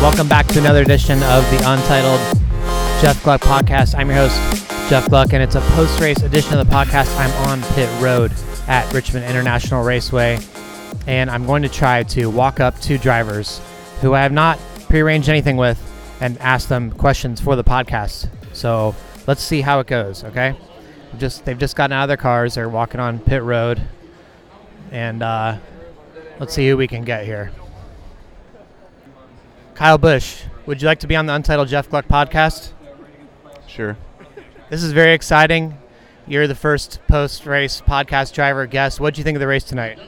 [0.00, 2.20] Welcome back to another edition of the Untitled
[3.02, 3.94] Jeff Gluck podcast.
[3.94, 4.34] I'm your host,
[4.88, 7.14] Jeff Gluck, and it's a post race edition of the podcast.
[7.18, 8.32] I'm on pit road
[8.66, 10.38] at Richmond International Raceway,
[11.06, 13.60] and I'm going to try to walk up to drivers
[14.00, 14.58] who I have not
[14.88, 15.78] prearranged anything with
[16.22, 18.30] and ask them questions for the podcast.
[18.54, 18.96] So
[19.26, 20.56] let's see how it goes, okay?
[21.18, 23.82] Just They've just gotten out of their cars, they're walking on pit road,
[24.90, 25.58] and uh,
[26.38, 27.52] let's see who we can get here.
[29.80, 32.72] Kyle Busch, would you like to be on the Untitled Jeff Gluck podcast?
[33.66, 33.96] Sure.
[34.68, 35.78] This is very exciting.
[36.26, 39.00] You're the first post race podcast driver guest.
[39.00, 39.98] What do you think of the race tonight?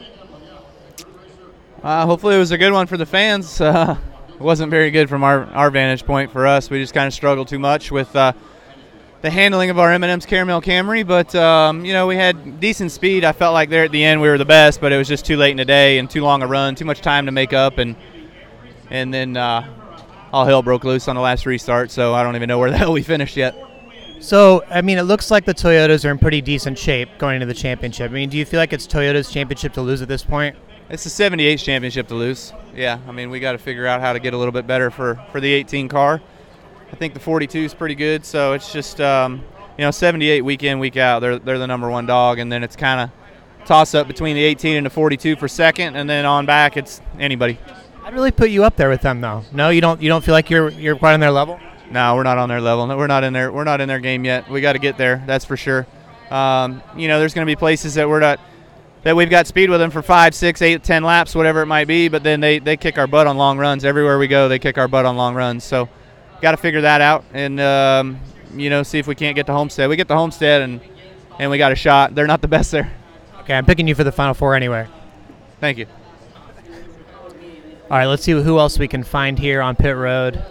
[1.83, 3.62] Uh, hopefully, it was a good one for the fans.
[3.73, 3.97] Uh,
[4.34, 6.69] it wasn't very good from our, our vantage point for us.
[6.69, 8.34] We just kind of struggled too much with uh,
[9.23, 11.07] the handling of our M&M's Caramel Camry.
[11.07, 13.25] But um, you know, we had decent speed.
[13.25, 15.25] I felt like there at the end we were the best, but it was just
[15.25, 17.55] too late in the day and too long a run, too much time to make
[17.55, 17.97] up, and
[18.91, 19.66] and then uh,
[20.33, 21.91] all hell broke loose on the last restart.
[21.91, 23.56] So I don't even know where the hell we finished yet.
[24.20, 27.47] So, I mean, it looks like the Toyotas are in pretty decent shape going into
[27.47, 28.08] the championship.
[28.08, 30.55] I mean, do you feel like it's Toyota's championship to lose at this point?
[30.91, 32.52] It's the 78 championship to lose.
[32.72, 34.92] Yeah, I mean, we got to figure out how to get a little bit better
[34.92, 36.22] for, for the 18 car.
[36.92, 39.42] I think the 42 is pretty good, so it's just, um,
[39.77, 42.62] you know, 78 week in, week out, they're, they're the number one dog, and then
[42.62, 46.27] it's kind of toss up between the 18 and the 42 for second, and then
[46.27, 47.58] on back, it's anybody.
[48.05, 49.45] I'd really put you up there with them, though.
[49.53, 50.03] No, you don't.
[50.03, 51.61] You don't feel like you're you're quite on their level.
[51.91, 52.86] No, we're not on their level.
[52.86, 54.48] No, we're not in their we're not in their game yet.
[54.48, 55.22] We got to get there.
[55.27, 55.86] That's for sure.
[56.30, 58.41] Um, you know, there's going to be places that we're not
[59.03, 61.86] that we've got speed with them for five, six, eight, ten laps, whatever it might
[61.86, 62.08] be.
[62.08, 64.48] But then they they kick our butt on long runs everywhere we go.
[64.48, 65.64] They kick our butt on long runs.
[65.64, 65.89] So,
[66.41, 68.19] got to figure that out and um,
[68.55, 69.89] you know see if we can't get to Homestead.
[69.89, 70.80] We get to Homestead and
[71.39, 72.14] and we got a shot.
[72.14, 72.92] They're not the best there.
[73.40, 74.86] Okay, I'm picking you for the final four anyway.
[75.61, 75.86] Thank you.
[77.92, 80.42] All right, let's see who else we can find here on pit road.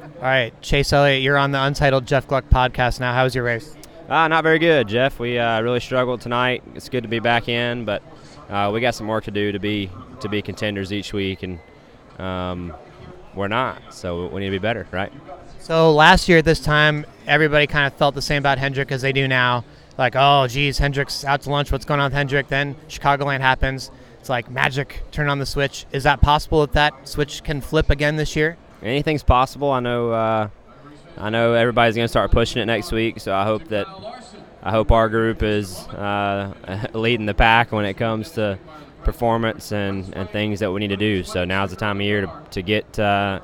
[0.00, 3.12] All right, Chase Elliott, you're on the Untitled Jeff Gluck podcast now.
[3.12, 3.76] How was your race?
[4.08, 5.18] Uh, not very good, Jeff.
[5.18, 6.62] We uh, really struggled tonight.
[6.74, 8.02] It's good to be back in, but
[8.48, 9.90] uh, we got some work to do to be
[10.20, 11.60] to be contenders each week, and
[12.18, 12.72] um,
[13.34, 13.92] we're not.
[13.92, 15.12] So we need to be better, right?
[15.58, 19.02] So last year at this time, everybody kind of felt the same about Hendrick as
[19.02, 19.62] they do now.
[19.98, 21.70] Like, oh, geez, Hendrick's out to lunch.
[21.70, 22.48] What's going on with Hendrick?
[22.48, 23.90] Then Chicagoland happens.
[24.20, 25.02] It's like magic.
[25.10, 25.86] Turn on the switch.
[25.92, 28.56] Is that possible that that switch can flip again this year?
[28.82, 29.70] Anything's possible.
[29.70, 30.12] I know.
[30.12, 30.48] Uh,
[31.16, 33.20] I know everybody's going to start pushing it next week.
[33.20, 33.86] So I hope that
[34.62, 36.52] I hope our group is uh,
[36.92, 38.58] leading the pack when it comes to
[39.04, 41.24] performance and, and things that we need to do.
[41.24, 43.40] So now's the time of year to, to get uh,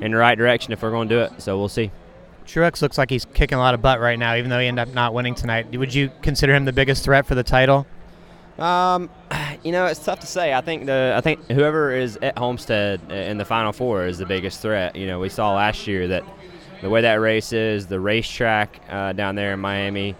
[0.00, 1.40] in the right direction if we're going to do it.
[1.40, 1.90] So we'll see.
[2.46, 4.88] Truex looks like he's kicking a lot of butt right now, even though he ended
[4.88, 5.70] up not winning tonight.
[5.70, 7.86] Would you consider him the biggest threat for the title?
[8.58, 9.08] Um,
[9.62, 10.54] you know, it's tough to say.
[10.54, 14.26] I think the I think whoever is at Homestead in the Final Four is the
[14.26, 14.96] biggest threat.
[14.96, 16.24] You know, we saw last year that
[16.82, 20.14] the way that race is, the racetrack uh, down there in Miami,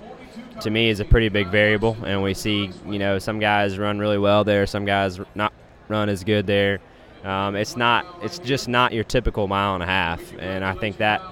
[0.61, 1.97] to me is a pretty big variable.
[2.05, 5.53] And we see, you know, some guys run really well there, some guys not
[5.89, 6.81] run as good there.
[7.25, 8.07] Um, it's not.
[8.23, 11.23] It's just not your typical mile and a half, and I think that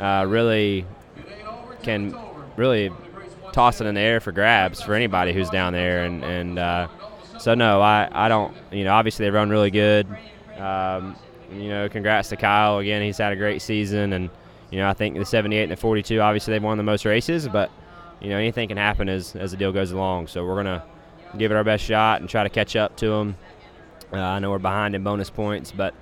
[0.00, 0.84] uh, really
[1.82, 2.16] can
[2.56, 2.90] really
[3.52, 6.04] toss it in the air for grabs for anybody who's down there.
[6.04, 6.88] And, and uh,
[7.38, 10.06] so, no, I, I don't, you know, obviously they run really good.
[10.58, 11.16] Um,
[11.52, 12.78] you know, congrats to Kyle.
[12.78, 14.12] Again, he's had a great season.
[14.12, 14.30] And,
[14.70, 17.48] you know, I think the 78 and the 42, obviously they've won the most races,
[17.48, 17.70] but,
[18.20, 20.26] you know, anything can happen as, as the deal goes along.
[20.26, 20.82] So we're to
[21.36, 23.36] give it our best shot and try to catch up to them.
[24.12, 25.94] Uh, I know we're behind in bonus points, but,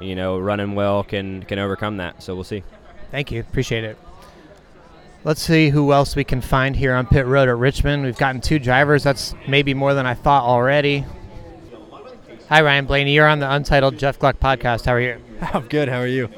[0.00, 2.22] you know, running well can, can overcome that.
[2.22, 2.62] So we'll see.
[3.10, 3.40] Thank you.
[3.40, 3.98] Appreciate it.
[5.26, 8.04] Let's see who else we can find here on pit road at Richmond.
[8.04, 9.02] We've gotten two drivers.
[9.02, 11.04] That's maybe more than I thought already.
[12.48, 13.12] Hi, Ryan Blaney.
[13.12, 14.84] You're on the Untitled Jeff Gluck podcast.
[14.84, 15.20] How are you?
[15.40, 15.88] I'm good.
[15.88, 16.28] How are you?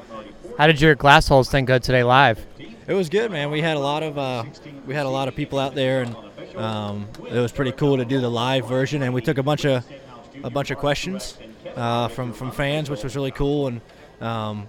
[0.56, 2.46] How did your glass holes thing go today live?
[2.86, 3.50] It was good, man.
[3.50, 4.44] We had a lot of uh,
[4.86, 6.16] we had a lot of people out there, and
[6.56, 9.02] um, it was pretty cool to do the live version.
[9.02, 9.84] And we took a bunch of
[10.42, 11.36] a bunch of questions
[11.76, 13.66] uh, from from fans, which was really cool.
[13.66, 13.80] And
[14.22, 14.66] um,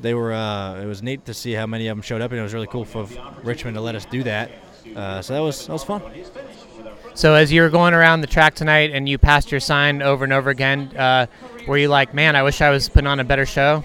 [0.00, 2.40] they were uh, it was neat to see how many of them showed up, and
[2.40, 3.06] it was really cool for
[3.42, 4.50] Richmond to let us do that.
[4.94, 6.02] Uh, so that was that was fun.
[7.14, 10.24] So as you were going around the track tonight, and you passed your sign over
[10.24, 11.26] and over again, uh,
[11.66, 13.84] were you like, "Man, I wish I was putting on a better show"?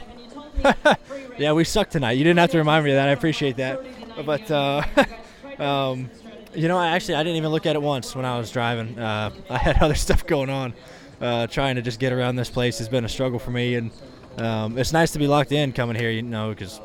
[1.38, 2.14] yeah, we sucked tonight.
[2.14, 3.10] You didn't have to remind me of that.
[3.10, 3.80] I appreciate that.
[4.26, 4.84] But uh,
[5.60, 6.10] um,
[6.54, 8.98] you know, I actually I didn't even look at it once when I was driving.
[8.98, 10.74] Uh, I had other stuff going on.
[11.22, 13.90] Uh, trying to just get around this place has been a struggle for me, and
[14.38, 16.10] um, it's nice to be locked in coming here.
[16.10, 16.80] You know, because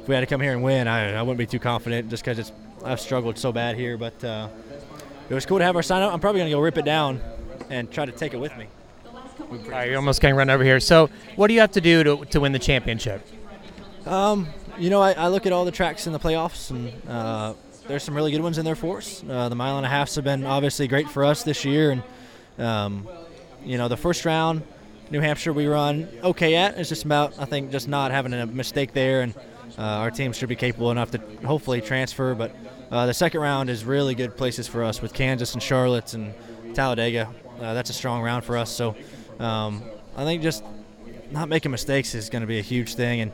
[0.00, 2.24] if we had to come here and win, I, I wouldn't be too confident just
[2.24, 2.52] because it's
[2.84, 3.96] I've struggled so bad here.
[3.96, 4.48] But uh,
[5.28, 6.12] it was cool to have our sign up.
[6.12, 7.20] I'm probably gonna go rip it down
[7.70, 8.66] and try to take it with me.
[9.50, 10.80] All right, you're almost getting run over here.
[10.80, 13.26] So, what do you have to do to, to win the championship?
[14.04, 14.48] Um,
[14.78, 17.54] you know, I, I look at all the tracks in the playoffs, and uh,
[17.86, 19.22] there's some really good ones in there for us.
[19.28, 22.02] Uh, the mile and a halfs have been obviously great for us this year, and
[22.58, 23.08] um,
[23.64, 24.62] you know, the first round,
[25.10, 26.76] New Hampshire, we run okay at.
[26.78, 29.34] It's just about, I think, just not having a mistake there, and
[29.78, 32.34] uh, our team should be capable enough to hopefully transfer.
[32.34, 32.54] But
[32.90, 36.34] uh, the second round is really good places for us with Kansas and Charlotte and
[36.74, 37.32] Talladega.
[37.60, 38.70] Uh, that's a strong round for us.
[38.70, 38.96] So
[39.38, 39.82] um,
[40.16, 40.64] I think just
[41.30, 43.32] not making mistakes is going to be a huge thing, and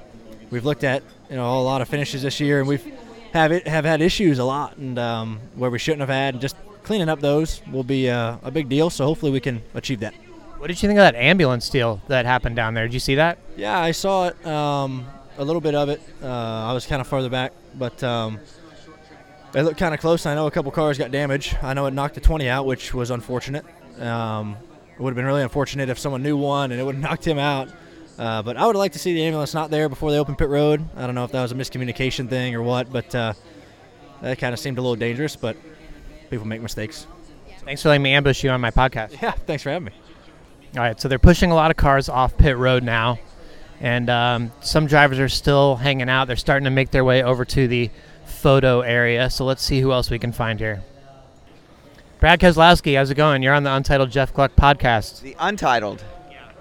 [0.51, 2.85] we've looked at you know a lot of finishes this year, and we've
[3.33, 6.35] have it, have had issues a lot, and um, where we shouldn't have had.
[6.35, 8.91] And just cleaning up those will be uh, a big deal.
[8.91, 10.13] So hopefully we can achieve that.
[10.63, 12.85] What did you think of that ambulance deal that happened down there?
[12.85, 13.37] Did you see that?
[13.57, 14.47] Yeah, I saw it.
[14.47, 15.05] Um,
[15.37, 16.01] a little bit of it.
[16.23, 18.39] Uh, I was kind of farther back, but um,
[19.51, 20.25] they looked kind of close.
[20.25, 21.59] I know a couple cars got damaged.
[21.63, 23.65] I know it knocked the 20 out, which was unfortunate.
[24.01, 24.57] Um,
[24.95, 27.27] it would have been really unfortunate if someone knew one and it would have knocked
[27.27, 27.69] him out.
[28.17, 30.49] Uh, but I would like to see the ambulance not there before they open pit
[30.49, 30.89] road.
[30.95, 33.33] I don't know if that was a miscommunication thing or what, but uh,
[34.21, 35.35] that kind of seemed a little dangerous.
[35.35, 35.57] But
[36.31, 37.09] people make mistakes.
[37.65, 39.17] Thanks for letting me ambush you on my podcast.
[39.21, 39.93] Yeah, thanks for having me.
[40.75, 43.19] All right, so they're pushing a lot of cars off pit road now,
[43.79, 46.29] and um, some drivers are still hanging out.
[46.29, 47.91] They're starting to make their way over to the
[48.25, 49.29] photo area.
[49.29, 50.83] So let's see who else we can find here.
[52.21, 53.43] Brad Keselowski, how's it going?
[53.43, 55.21] You're on the Untitled Jeff Gluck podcast.
[55.21, 56.03] The Untitled.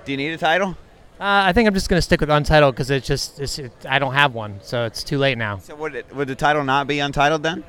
[0.03, 0.75] Do you need a title?
[1.17, 3.71] Uh, I think I'm just going to stick with Untitled because it's just it's, it,
[3.87, 5.59] I don't have one, so it's too late now.
[5.59, 7.63] So would it, would the title not be Untitled then?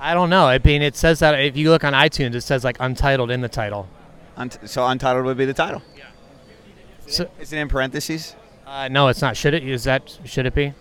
[0.00, 0.46] I don't know.
[0.46, 3.40] I mean, it says that if you look on iTunes, it says like Untitled in
[3.40, 3.86] the title.
[4.36, 5.82] Unt- so Untitled would be the title.
[7.06, 8.36] So, Is it in parentheses?
[8.66, 9.36] uh, no, it's not.
[9.36, 9.66] Should it?
[9.66, 10.72] Is that should it be?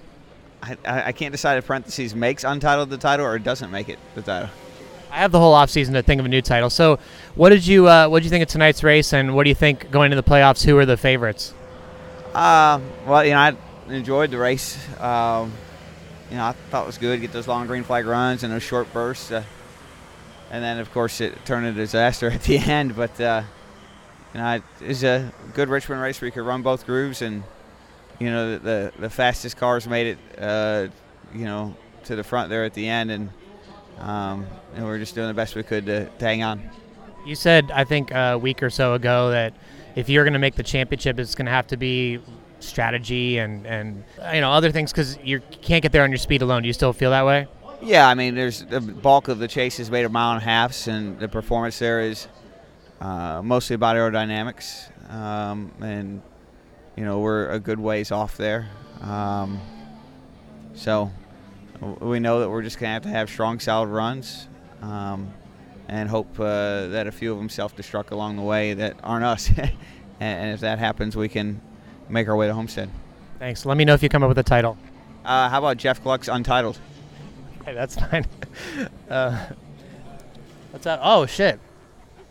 [0.62, 3.98] I, I, I can't decide if parentheses makes Untitled the title or doesn't make it
[4.14, 4.50] the title.
[5.12, 6.70] I have the whole off season to think of a new title.
[6.70, 7.00] So,
[7.34, 9.56] what did you uh, what did you think of tonight's race, and what do you
[9.56, 10.64] think going into the playoffs?
[10.64, 11.54] Who are the favorites?
[12.36, 13.56] Uh, well, you know, I
[13.90, 14.78] enjoyed the race.
[15.00, 15.52] Um,
[16.30, 18.54] you know, I thought it was good to get those long green flag runs and
[18.54, 19.32] those short bursts.
[19.32, 19.44] Uh,
[20.52, 22.96] and then, of course, it turned into a disaster at the end.
[22.96, 23.44] But, uh,
[24.34, 27.22] you know, it was a good Richmond race where you could run both grooves.
[27.22, 27.44] And,
[28.20, 30.88] you know, the, the, the fastest cars made it, uh,
[31.34, 31.76] you know,
[32.06, 33.12] to the front there at the end.
[33.12, 33.30] And,
[34.00, 36.70] um, and we are just doing the best we could to, to hang on.
[37.26, 39.54] You said I think a week or so ago that
[39.96, 42.20] if you're going to make the championship, it's going to have to be
[42.62, 44.04] strategy and and
[44.34, 46.62] you know other things because you can't get there on your speed alone.
[46.62, 47.48] Do you still feel that way?
[47.82, 50.46] Yeah, I mean, there's the bulk of the chase is made of mile and a
[50.46, 52.28] halfs, and the performance there is
[53.00, 56.22] uh, mostly about aerodynamics, um, and
[56.98, 58.70] you know we're a good ways off there.
[59.02, 59.62] Um,
[60.74, 61.12] so
[62.02, 64.48] we know that we're just gonna have to have strong, solid runs,
[64.82, 65.32] um,
[65.88, 69.50] and hope uh, that a few of them self-destruct along the way that aren't us.
[69.58, 69.72] and,
[70.20, 71.62] and if that happens, we can
[72.10, 72.90] make our way to Homestead.
[73.40, 73.66] Thanks.
[73.66, 74.78] Let me know if you come up with a title.
[75.24, 76.78] Uh, how about Jeff Gluck's Untitled?
[77.66, 78.26] Hey, that's fine.
[79.10, 79.48] uh,
[80.72, 81.00] what's that?
[81.02, 81.60] Oh shit!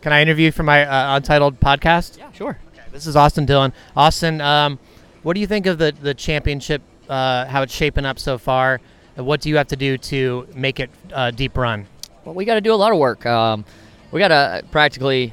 [0.01, 2.19] Can I interview for my uh, Untitled podcast?
[2.19, 2.59] Yeah, sure.
[2.93, 3.73] This is Austin Dillon.
[3.97, 4.79] Austin, um,
[5.23, 6.83] what do you think of the the championship?
[7.09, 8.81] Uh, how it's shaping up so far?
[9.17, 11.87] And what do you have to do to make it a deep run?
[12.25, 13.25] Well, we got to do a lot of work.
[13.27, 13.65] Um,
[14.13, 15.33] we got to practically,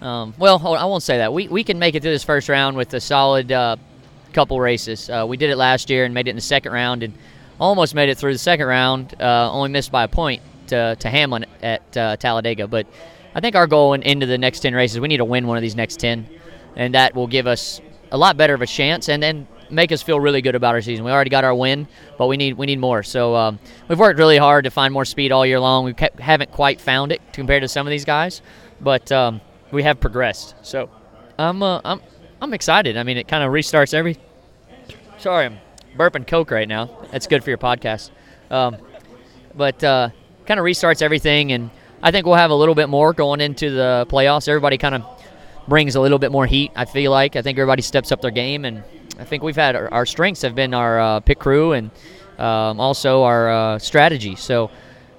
[0.00, 1.32] um, well, I won't say that.
[1.32, 3.76] We, we can make it through this first round with a solid uh,
[4.32, 5.08] couple races.
[5.08, 7.14] Uh, we did it last year and made it in the second round and
[7.62, 11.08] almost made it through the second round, uh, only missed by a point to, to
[11.08, 12.66] Hamlin at uh, Talladega.
[12.66, 12.88] But
[13.36, 15.56] I think our goal in, into the next 10 races, we need to win one
[15.56, 16.26] of these next 10,
[16.74, 20.02] and that will give us a lot better of a chance and then make us
[20.02, 21.04] feel really good about our season.
[21.04, 21.86] We already got our win,
[22.18, 23.02] but we need we need more.
[23.04, 25.84] So um, we've worked really hard to find more speed all year long.
[25.84, 28.42] We kept, haven't quite found it compared to some of these guys,
[28.80, 29.40] but um,
[29.70, 30.56] we have progressed.
[30.62, 30.90] So
[31.38, 32.02] I'm uh, I'm
[32.40, 32.96] I'm excited.
[32.96, 34.18] I mean, it kind of restarts every.
[35.18, 35.58] Sorry, I'm
[35.96, 36.90] burping Coke right now.
[37.10, 38.10] That's good for your podcast.
[38.50, 38.76] Um,
[39.54, 40.10] but uh,
[40.46, 41.70] kind of restarts everything, and
[42.02, 44.48] I think we'll have a little bit more going into the playoffs.
[44.48, 45.04] Everybody kind of
[45.68, 46.72] brings a little bit more heat.
[46.74, 48.82] I feel like I think everybody steps up their game, and
[49.18, 51.90] I think we've had our, our strengths have been our uh, pit crew and
[52.38, 54.36] um, also our uh, strategy.
[54.36, 54.70] So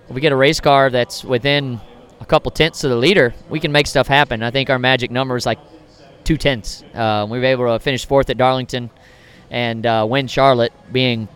[0.10, 1.80] if we get a race car that's within
[2.20, 4.44] a couple tenths of the leader, we can make stuff happen.
[4.44, 5.60] I think our magic number is like
[6.24, 6.84] two tenths.
[6.94, 8.90] Uh, we were able to finish fourth at Darlington
[9.54, 11.30] and uh, win Charlotte, being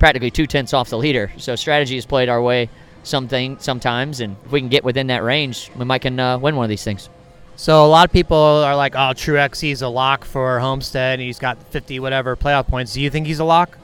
[0.00, 1.30] practically two tenths off the leader.
[1.38, 2.68] So strategy has played our way
[3.04, 6.56] something sometimes, and if we can get within that range, we might can uh, win
[6.56, 7.08] one of these things.
[7.54, 11.20] So a lot of people are like, "Oh, Truex, he's a lock for Homestead.
[11.20, 13.78] He's got 50 whatever playoff points." Do you think he's a lock?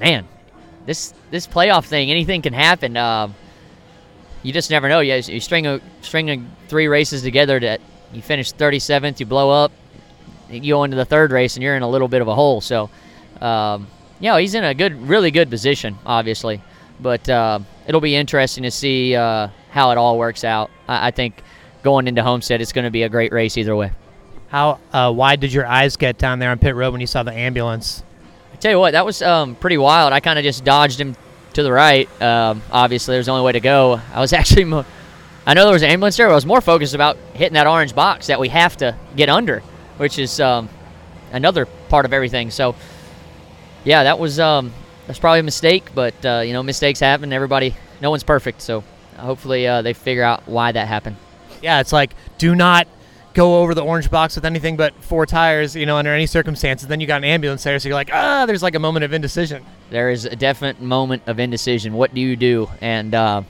[0.00, 0.26] Man,
[0.86, 2.96] this this playoff thing, anything can happen.
[2.96, 3.34] Um,
[4.42, 5.00] you just never know.
[5.00, 9.50] You, you string a string a three races together that you finish 37th, you blow
[9.50, 9.72] up,
[10.52, 12.60] you go into the third race and you're in a little bit of a hole.
[12.60, 12.90] So,
[13.40, 13.86] um,
[14.20, 16.62] you know, he's in a good, really good position, obviously.
[17.00, 20.70] But uh, it'll be interesting to see uh, how it all works out.
[20.86, 21.42] I, I think
[21.82, 23.92] going into Homestead, it's going to be a great race either way.
[24.48, 27.22] How uh, wide did your eyes get down there on pit road when you saw
[27.22, 28.04] the ambulance?
[28.52, 30.12] I tell you what, that was um, pretty wild.
[30.12, 31.16] I kind of just dodged him
[31.54, 32.08] to the right.
[32.22, 34.00] Um, obviously, there's the only way to go.
[34.12, 34.84] I was actually, mo-
[35.46, 36.26] I know there was an ambulance there.
[36.28, 39.28] But I was more focused about hitting that orange box that we have to get
[39.28, 39.62] under,
[39.96, 40.68] which is um,
[41.32, 42.50] another part of everything.
[42.50, 42.74] So,
[43.84, 44.72] yeah, that was um,
[45.06, 47.32] that's probably a mistake, but uh, you know, mistakes happen.
[47.32, 48.62] Everybody, no one's perfect.
[48.62, 48.84] So,
[49.16, 51.16] hopefully, uh, they figure out why that happened.
[51.62, 52.88] Yeah, it's like do not
[53.34, 56.88] go over the orange box with anything but four tires, you know, under any circumstances.
[56.88, 59.12] Then you got an ambulance there, so you're like, ah, there's like a moment of
[59.12, 59.64] indecision.
[59.90, 61.94] There is a definite moment of indecision.
[61.94, 62.68] What do you do?
[62.80, 63.42] And uh,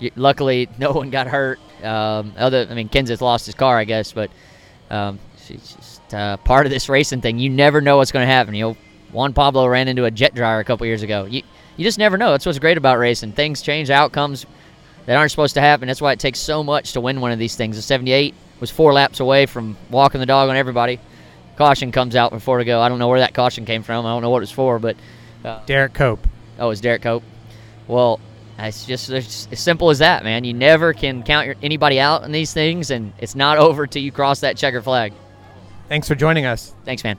[0.00, 1.58] y- luckily, no one got hurt.
[1.82, 4.30] Um, other, I mean, Kenseth lost his car, I guess, but
[4.90, 5.18] um,
[5.50, 7.38] it's just uh, part of this racing thing.
[7.38, 8.54] You never know what's going to happen.
[8.54, 8.76] You know,
[9.12, 11.24] Juan Pablo ran into a jet dryer a couple years ago.
[11.24, 11.42] You
[11.76, 12.30] you just never know.
[12.30, 13.32] That's what's great about racing.
[13.32, 14.46] Things change, outcomes
[15.06, 15.88] that aren't supposed to happen.
[15.88, 17.76] That's why it takes so much to win one of these things.
[17.76, 21.00] The 78 was four laps away from walking the dog on everybody.
[21.56, 22.80] Caution comes out before to go.
[22.80, 24.06] I don't know where that caution came from.
[24.06, 24.96] I don't know what it was for, but
[25.44, 26.26] uh, Derrike Cope.
[26.58, 27.22] oh, it's Derrike Cope.
[27.86, 28.20] Well,
[28.58, 30.44] it's just it's as simple as that, man.
[30.44, 34.02] You never can count your, anybody out in these things, and it's not over till
[34.02, 35.12] you cross that checker flag.
[35.88, 36.74] Thanks for joining us.
[36.84, 37.18] Thanks, man.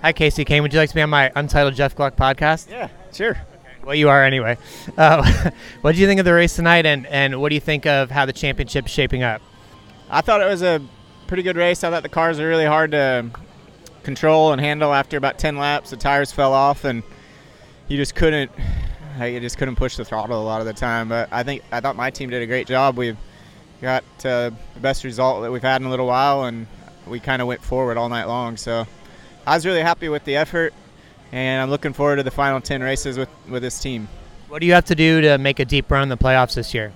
[0.00, 0.62] Hi, Kasey Kahne.
[0.62, 2.70] Would you like to be on my Untitled Jeff Gluck podcast?
[2.70, 3.36] Yeah, sure.
[3.84, 4.56] Well, you are anyway.
[4.96, 5.50] Uh,
[5.82, 8.10] what do you think of the race tonight, and, and what do you think of
[8.10, 9.42] how the championship's shaping up?
[10.08, 10.80] I thought it was a
[11.26, 11.84] pretty good race.
[11.84, 13.30] I thought the cars were really hard to
[14.02, 15.90] control and handle after about 10 laps.
[15.90, 17.02] The tires fell off, and
[17.88, 18.50] you just couldn't.
[19.20, 21.08] You just couldn't push the throttle a lot of the time.
[21.08, 22.96] But I think I thought my team did a great job.
[22.96, 23.16] We've
[23.82, 26.66] got uh, the best result that we've had in a little while, and
[27.08, 28.56] we kind of went forward all night long.
[28.56, 28.86] So
[29.46, 30.74] I was really happy with the effort,
[31.32, 34.08] and I'm looking forward to the final 10 races with, with this team.
[34.48, 36.72] What do you have to do to make a deep run in the playoffs this
[36.72, 36.92] year?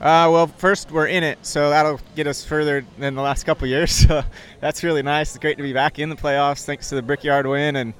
[0.00, 3.66] Uh, well, first we're in it, so that'll get us further than the last couple
[3.68, 3.92] years.
[3.92, 4.22] So
[4.60, 5.30] that's really nice.
[5.30, 7.94] It's great to be back in the playoffs thanks to the Brickyard win, and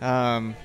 [0.00, 0.56] um,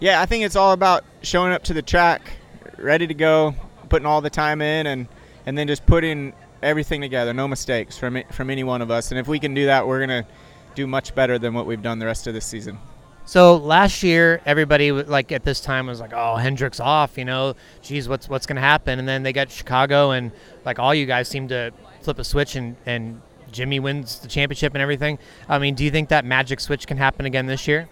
[0.00, 2.32] yeah, I think it's all about showing up to the track,
[2.76, 3.54] ready to go,
[3.88, 5.06] putting all the time in, and
[5.46, 9.10] and then just putting everything together, no mistakes from it, from any one of us.
[9.10, 10.26] And if we can do that, we're gonna
[10.74, 12.78] do much better than what we've done the rest of this season.
[13.24, 17.54] So last year, everybody like at this time was like, "Oh, Hendrick's off," you know.
[17.80, 18.98] Geez, what's what's gonna happen?
[18.98, 20.32] And then they got Chicago, and
[20.64, 23.20] like all you guys seem to flip a switch, and and
[23.52, 25.18] Jimmie wins the championship and everything.
[25.48, 27.88] I mean, do you think that magic switch can happen again this year?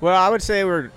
[0.00, 0.90] Well, I would say we're,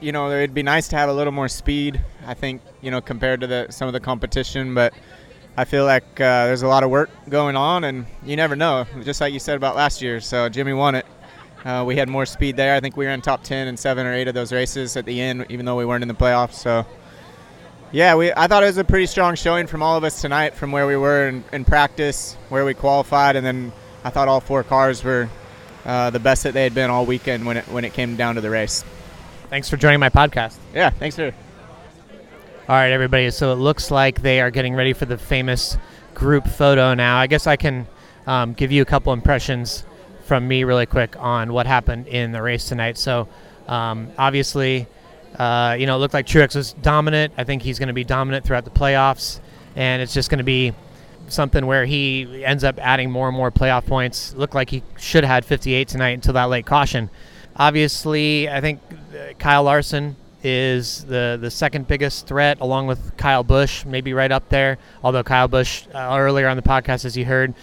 [0.00, 2.00] you know, it'd be nice to have a little more speed.
[2.26, 4.94] I think, you know, compared to the some of the competition, but
[5.58, 8.86] I feel like uh, there's a lot of work going on, and you never know.
[9.02, 10.20] Just like you said about last year.
[10.20, 11.04] So Jimmie won it.
[11.64, 12.76] Uh, we had more speed there.
[12.76, 15.04] I think we were in top 10 in seven or eight of those races at
[15.04, 16.52] the end, even though we weren't in the playoffs.
[16.52, 16.86] So,
[17.90, 20.54] yeah, we I thought it was a pretty strong showing from all of us tonight,
[20.54, 23.72] from where we were in, in practice, where we qualified, and then
[24.04, 25.28] I thought all four cars were
[25.84, 28.36] uh, the best that they had been all weekend when it when it came down
[28.36, 28.84] to the race.
[29.50, 30.56] Thanks for joining my podcast.
[30.72, 31.34] Yeah, thanks for.
[32.68, 33.30] All right, everybody.
[33.30, 35.78] So it looks like they are getting ready for the famous
[36.12, 37.16] group photo now.
[37.16, 37.86] I guess I can
[38.26, 39.86] um, give you a couple impressions
[40.24, 42.98] from me really quick on what happened in the race tonight.
[42.98, 43.26] So
[43.68, 44.86] um, obviously,
[45.38, 47.32] uh, you know, it looked like Truex was dominant.
[47.38, 49.40] I think he's going to be dominant throughout the playoffs,
[49.74, 50.74] and it's just going to be
[51.28, 54.34] something where he ends up adding more and more playoff points.
[54.34, 57.08] Looked like he should have had 58 tonight until that late caution.
[57.56, 63.42] Obviously, I think uh, Kyle Larson is the the second biggest threat, along with Kyle
[63.42, 64.78] Busch, maybe right up there.
[65.02, 67.54] Although Kyle Busch uh, earlier on the podcast, as you heard,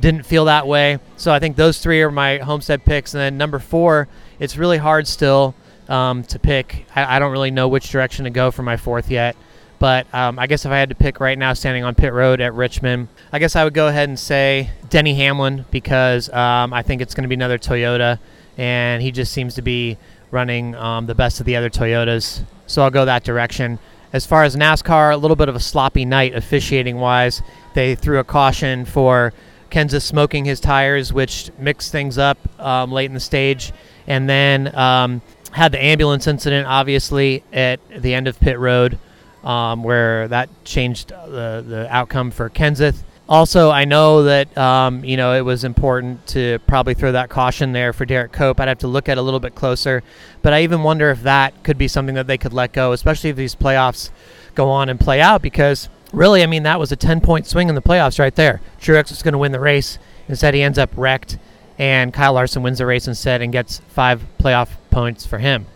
[0.00, 0.98] didn't feel that way.
[1.16, 3.14] So I think those three are my Homestead picks.
[3.14, 5.54] And then number four, it's really hard still
[5.88, 6.86] um, to pick.
[6.94, 9.36] I, I don't really know which direction to go for my fourth yet.
[9.78, 12.40] But um, I guess if I had to pick right now, standing on pit road
[12.40, 16.82] at Richmond, I guess I would go ahead and say Denny Hamlin because um, I
[16.82, 18.18] think it's going to be another Toyota,
[18.56, 19.98] and he just seems to be
[20.30, 22.42] running um, the best of the other Toyotas.
[22.66, 23.78] So I'll go that direction.
[24.12, 27.42] As far as NASCAR, a little bit of a sloppy night officiating wise.
[27.74, 29.32] They threw a caution for
[29.70, 33.72] Kenseth smoking his tires, which mixed things up um, late in the stage,
[34.06, 35.20] and then um,
[35.50, 38.98] had the ambulance incident, obviously, at the end of pit road,
[39.42, 43.02] um, where that changed the, the outcome for Kenseth.
[43.26, 47.72] Also, I know that um, you know it was important to probably throw that caution
[47.72, 48.60] there for Derrike Cope.
[48.60, 50.02] I'd have to look at it a little bit closer,
[50.42, 53.30] but I even wonder if that could be something that they could let go, especially
[53.30, 54.10] if these playoffs
[54.54, 55.40] go on and play out.
[55.40, 58.60] Because really, I mean, that was a 10-point swing in the playoffs right there.
[58.78, 59.98] Truex was going to win the race.
[60.28, 61.38] Instead, he ends up wrecked,
[61.78, 65.66] and Kyle Larson wins the race instead and gets five playoff points for him.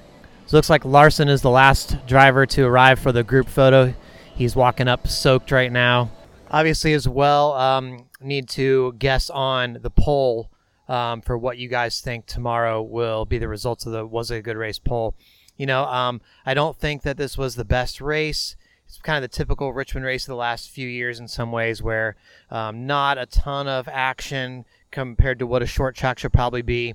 [0.47, 3.95] So it looks like Larson is the last driver to arrive for the group photo.
[4.35, 6.11] He's walking up soaked right now.
[6.50, 10.50] Obviously, as well, um, need to guess on the poll
[10.88, 14.37] um, for what you guys think tomorrow will be the results of the was it
[14.37, 15.14] a good race poll.
[15.57, 18.57] You know, um, I don't think that this was the best race.
[18.87, 21.83] It's kind of the typical Richmond race of the last few years in some ways,
[21.83, 22.17] where
[22.50, 26.95] um, not a ton of action compared to what a short track should probably be.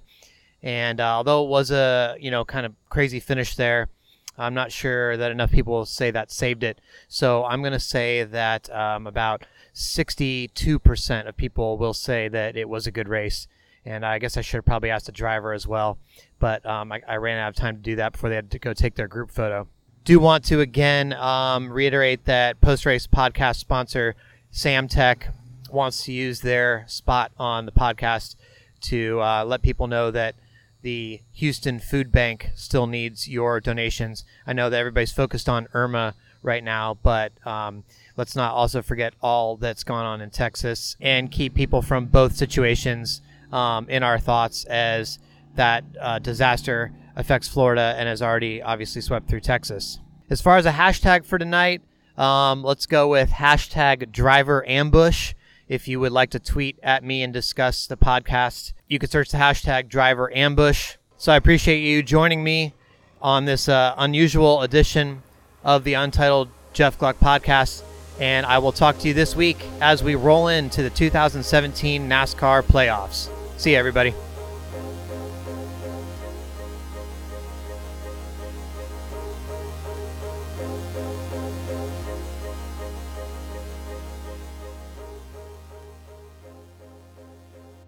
[0.64, 3.90] And uh, although it was a you know kind of crazy finish there,
[4.38, 6.80] I'm not sure that enough people will say that saved it.
[7.08, 12.68] So I'm going to say that um, about 62% of people will say that it
[12.70, 13.48] was a good race.
[13.86, 15.98] And I guess I should have probably asked the driver as well,
[16.40, 18.60] but um, I, I, ran out of time to do that before they had to
[18.60, 19.68] go take their group photo.
[20.06, 24.16] Do want to again um, reiterate that post race podcast sponsor
[24.54, 25.34] Samtech
[25.70, 28.36] wants to use their spot on the podcast
[28.84, 30.36] to uh, let people know that
[30.84, 34.24] the Houston Food Bank still needs your donations.
[34.46, 36.14] I know that everybody's focused on Irma
[36.44, 37.86] right now, but um,
[38.18, 42.36] let's not also forget all that's gone on in Texas and keep people from both
[42.36, 43.22] situations
[43.52, 45.20] um, in our thoughts as
[45.56, 50.00] that uh, disaster affects Florida and has already obviously swept through Texas.
[50.30, 51.82] As far as a hashtag for tonight,
[52.18, 55.34] um, let's go with hashtag driver ambush.
[55.68, 59.30] If you would like to tweet at me and discuss the podcast, you can search
[59.32, 60.98] the hashtag driver ambush.
[61.18, 62.74] So I appreciate you joining me
[63.22, 65.24] on this uh, unusual edition
[65.64, 67.84] of the Untitled Jeff Gluck podcast.
[68.20, 72.62] And I will talk to you this week as we roll into the 2017 NASCAR
[72.62, 73.30] playoffs.
[73.58, 74.14] See you, everybody.